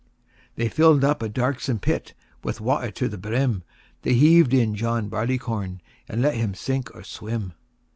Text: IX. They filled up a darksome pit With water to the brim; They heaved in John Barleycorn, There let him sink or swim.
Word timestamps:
IX. 0.01 0.49
They 0.55 0.67
filled 0.69 1.03
up 1.03 1.21
a 1.21 1.29
darksome 1.29 1.77
pit 1.77 2.15
With 2.43 2.59
water 2.59 2.89
to 2.89 3.07
the 3.07 3.19
brim; 3.19 3.61
They 4.01 4.15
heaved 4.15 4.51
in 4.51 4.73
John 4.73 5.09
Barleycorn, 5.09 5.79
There 6.07 6.17
let 6.17 6.33
him 6.33 6.55
sink 6.55 6.89
or 6.95 7.03
swim. 7.03 7.53